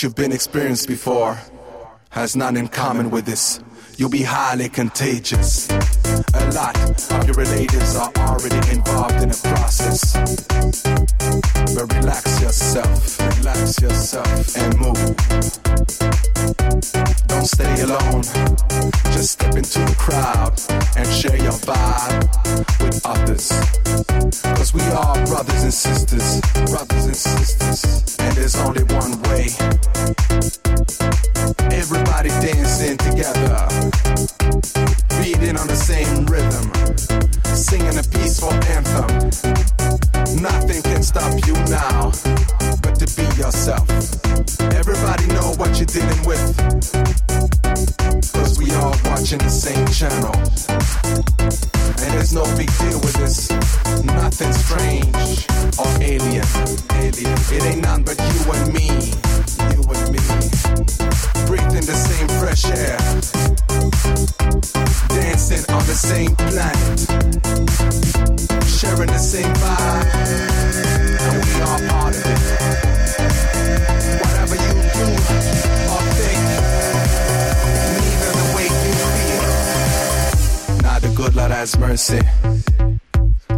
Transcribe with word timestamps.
what 0.00 0.04
you've 0.04 0.14
been 0.14 0.32
experienced 0.32 0.88
before 0.88 1.38
has 2.08 2.34
none 2.34 2.56
in 2.56 2.66
common 2.68 3.10
with 3.10 3.26
this. 3.26 3.60
You'll 3.98 4.08
be 4.08 4.22
highly 4.22 4.70
contagious. 4.70 5.68
A 5.68 6.50
lot 6.54 6.74
of 7.12 7.26
your 7.26 7.34
relatives 7.34 7.96
are 7.96 8.10
already 8.16 8.56
involved 8.72 9.20
in 9.22 9.28
the 9.28 9.40
process. 9.52 10.14
But 11.74 11.92
relax 11.96 12.40
yourself, 12.40 13.20
relax 13.40 13.78
yourself, 13.82 14.56
and 14.56 14.78
move. 14.80 14.96
Don't 17.28 17.44
stay 17.44 17.82
alone. 17.82 18.22
Just 19.12 19.32
step 19.32 19.54
into 19.54 19.80
the 19.80 19.94
crowd 19.98 20.58
and 20.96 21.06
share 21.12 21.36
your 21.36 21.58
vibe 21.68 22.24
with 22.80 23.04
others. 23.04 23.52
Cause 24.56 24.72
we 24.72 24.80
are 24.80 25.26
brothers 25.26 25.62
and 25.62 25.74
sisters, 25.74 26.29
mercy, 81.90 82.20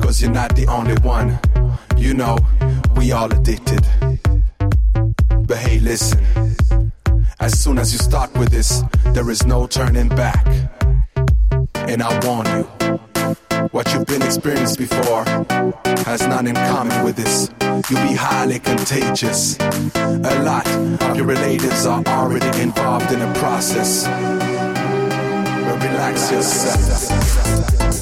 cause 0.00 0.22
you're 0.22 0.30
not 0.30 0.56
the 0.56 0.66
only 0.66 0.94
one. 1.02 1.38
You 1.98 2.14
know, 2.14 2.38
we 2.96 3.12
all 3.12 3.30
addicted. 3.30 3.86
But 5.46 5.58
hey, 5.58 5.78
listen. 5.80 6.18
As 7.40 7.60
soon 7.60 7.76
as 7.76 7.92
you 7.92 7.98
start 7.98 8.32
with 8.38 8.48
this, 8.48 8.82
there 9.12 9.28
is 9.28 9.44
no 9.44 9.66
turning 9.66 10.08
back. 10.08 10.46
And 11.74 12.02
I 12.02 12.10
warn 12.24 12.46
you, 12.56 12.62
what 13.70 13.92
you've 13.92 14.06
been 14.06 14.22
experienced 14.22 14.78
before 14.78 15.24
has 16.06 16.26
none 16.26 16.46
in 16.46 16.54
common 16.54 17.04
with 17.04 17.16
this. 17.16 17.50
You'll 17.60 18.08
be 18.08 18.14
highly 18.14 18.60
contagious. 18.60 19.58
A 19.60 20.42
lot 20.42 20.66
of 21.02 21.16
your 21.16 21.26
relatives 21.26 21.84
are 21.84 22.02
already 22.06 22.62
involved 22.62 23.12
in 23.12 23.18
the 23.18 23.30
process. 23.38 24.06
But 25.66 25.82
relax 25.84 26.32
yourself. 26.32 28.01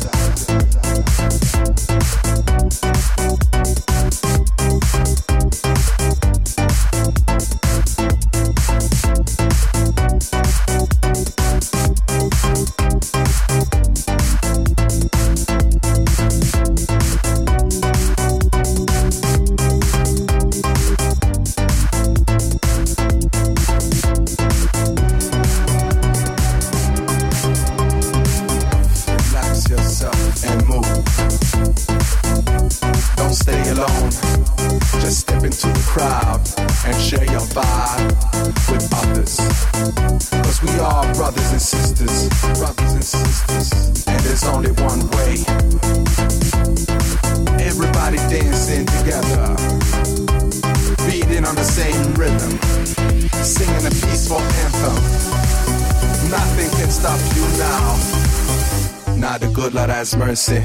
Mercy. 60.31 60.65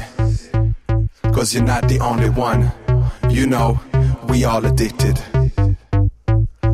Cause 1.34 1.52
you're 1.52 1.64
not 1.64 1.88
the 1.88 1.98
only 1.98 2.30
one. 2.30 2.70
You 3.28 3.48
know, 3.48 3.80
we 4.28 4.44
all 4.44 4.64
addicted. 4.64 5.20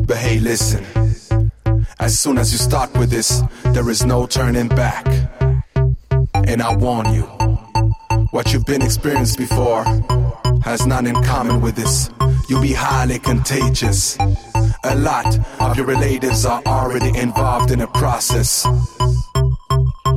But 0.05 0.17
hey, 0.17 0.37
listen. 0.37 0.85
As 1.99 2.19
soon 2.19 2.37
as 2.37 2.51
you 2.51 2.59
start 2.59 2.95
with 2.95 3.09
this, 3.09 3.41
there 3.73 3.89
is 3.89 4.05
no 4.05 4.27
turning 4.27 4.67
back. 4.67 5.07
And 6.35 6.61
I 6.61 6.75
warn 6.75 7.11
you, 7.15 7.23
what 8.29 8.53
you've 8.53 8.67
been 8.67 8.83
experienced 8.83 9.39
before 9.39 9.85
has 10.61 10.85
none 10.85 11.07
in 11.07 11.15
common 11.23 11.61
with 11.61 11.75
this. 11.75 12.11
You'll 12.47 12.61
be 12.61 12.73
highly 12.73 13.17
contagious. 13.17 14.19
A 14.83 14.95
lot 14.95 15.39
of 15.59 15.75
your 15.77 15.87
relatives 15.87 16.45
are 16.45 16.61
already 16.67 17.17
involved 17.17 17.71
in 17.71 17.79
the 17.79 17.87
process. 17.87 18.67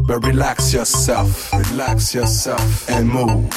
But 0.06 0.24
relax 0.24 0.72
yourself, 0.72 1.52
relax 1.52 2.14
yourself, 2.14 2.88
and 2.88 3.08
move. 3.08 3.50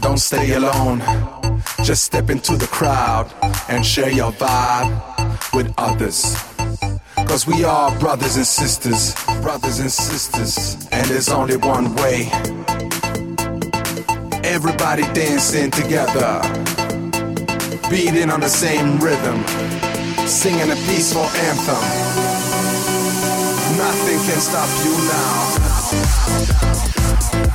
Don't 0.00 0.18
stay 0.18 0.54
alone. 0.54 1.02
Just 1.82 2.04
step 2.04 2.30
into 2.30 2.56
the 2.56 2.68
crowd 2.68 3.28
and 3.68 3.84
share 3.84 4.10
your 4.10 4.30
vibe 4.30 5.52
with 5.52 5.74
others. 5.76 6.36
Cause 7.26 7.44
we 7.44 7.64
are 7.64 7.90
brothers 7.98 8.36
and 8.36 8.46
sisters, 8.46 9.14
brothers 9.42 9.80
and 9.80 9.90
sisters, 9.90 10.86
and 10.92 11.04
there's 11.08 11.28
only 11.28 11.56
one 11.56 11.92
way. 11.96 12.28
Everybody 14.44 15.02
dancing 15.12 15.72
together, 15.72 16.40
beating 17.90 18.30
on 18.30 18.40
the 18.40 18.48
same 18.48 19.00
rhythm, 19.00 19.44
singing 20.28 20.70
a 20.70 20.76
peaceful 20.86 21.22
anthem. 21.22 22.25
Nothing 23.76 24.18
can 24.24 24.40
stop 24.40 24.68
you 24.84 24.96
now. 27.42 27.45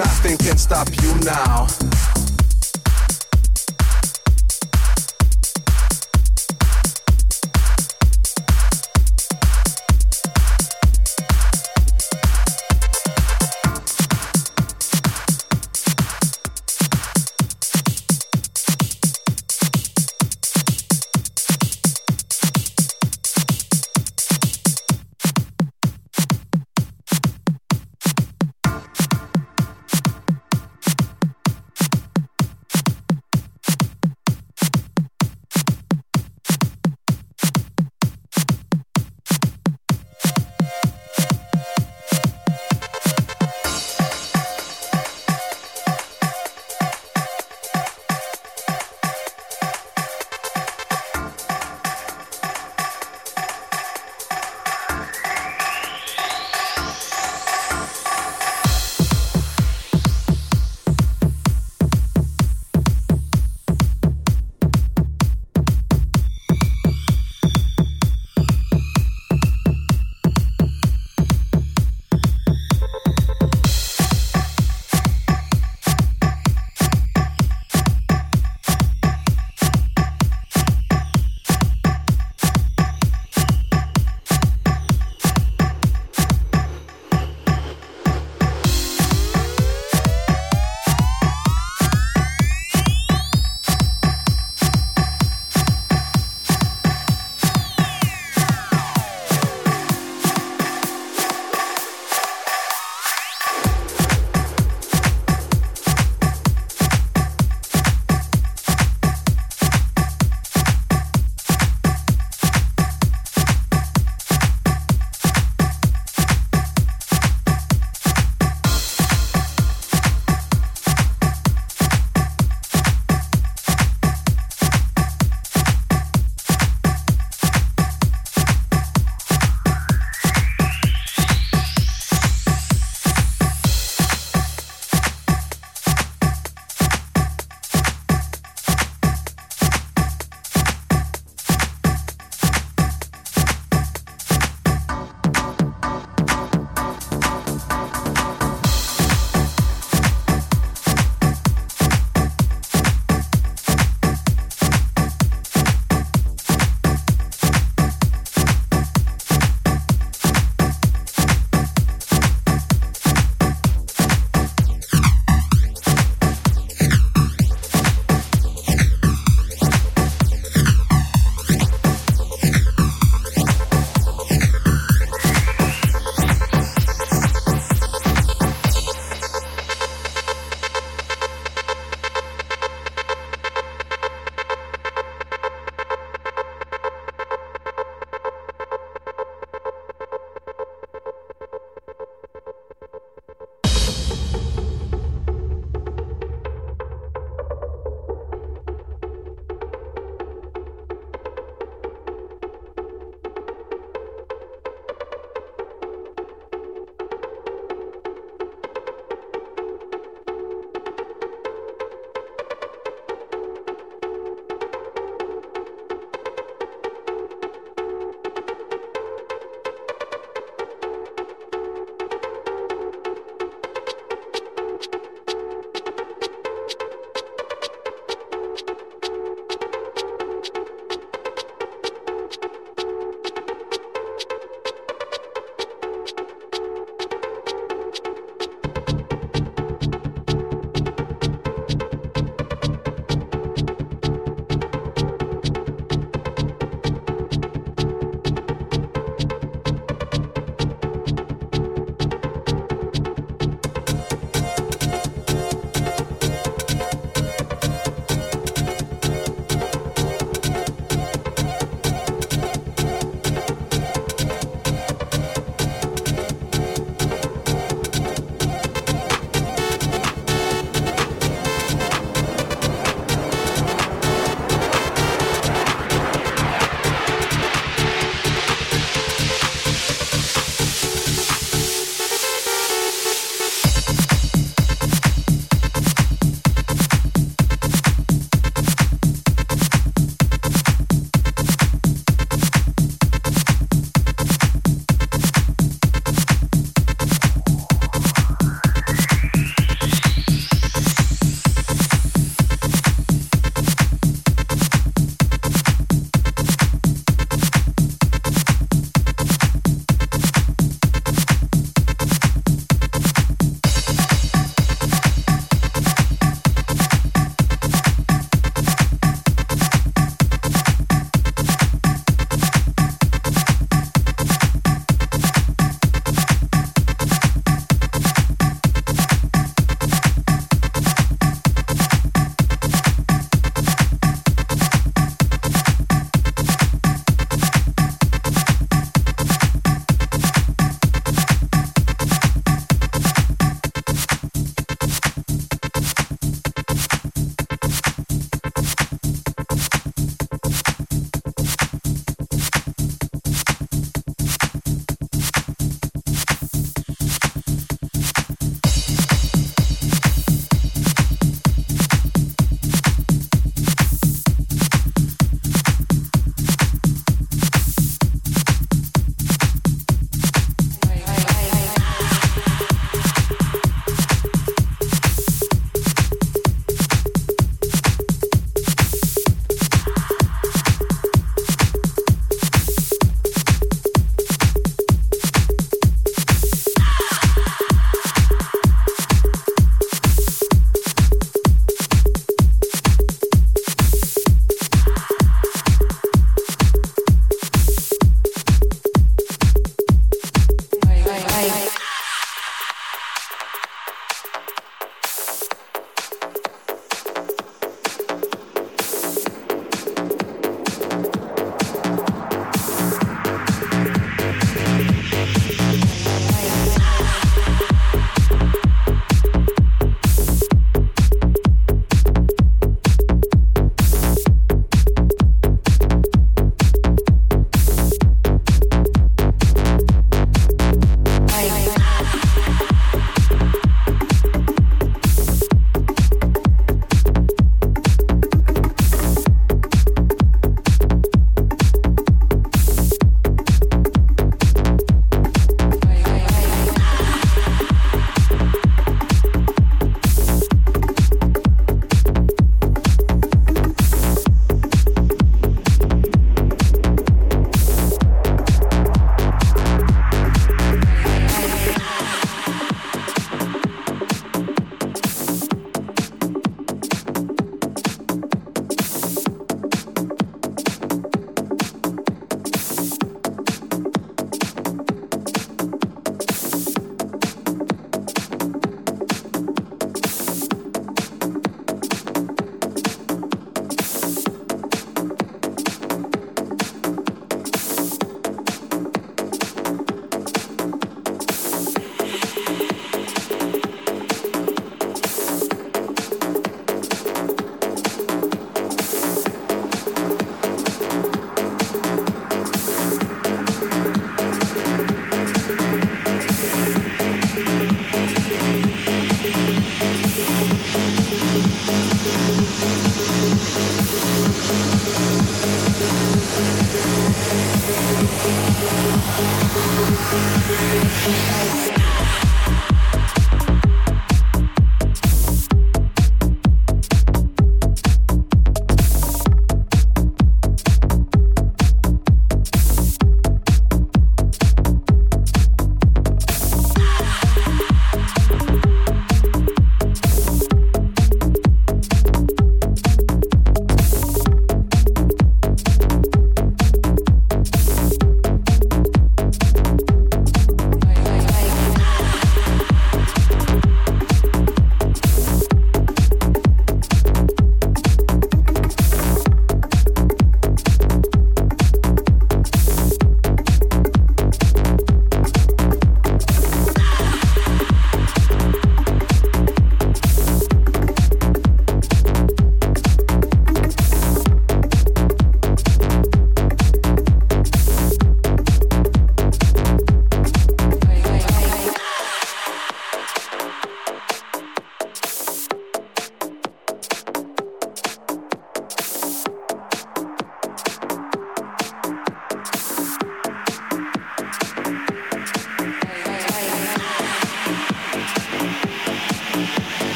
Nothing 0.00 0.38
can 0.38 0.56
stop 0.56 0.88
you 1.02 1.14
now. 1.20 1.66